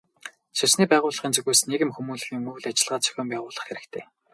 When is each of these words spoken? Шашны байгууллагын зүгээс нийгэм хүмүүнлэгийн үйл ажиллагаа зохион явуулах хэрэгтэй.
Шашны 0.57 0.83
байгууллагын 0.91 1.33
зүгээс 1.35 1.61
нийгэм 1.69 1.91
хүмүүнлэгийн 1.93 2.49
үйл 2.51 2.67
ажиллагаа 2.69 3.03
зохион 3.05 3.29
явуулах 3.37 3.65
хэрэгтэй. 3.67 4.03